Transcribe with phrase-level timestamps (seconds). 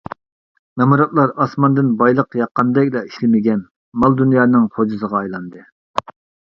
[0.81, 3.63] نامراتلار ئاسماندىن بايلىق ياققاندەكلا ئىشلىمىگەن
[4.05, 5.65] مال-دۇنيانىڭ غوجىسىغا ئايلاندى.